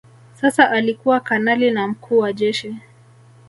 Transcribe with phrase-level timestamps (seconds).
[0.33, 2.75] Sasa alikuwa kanali na mkuu wa Jeshi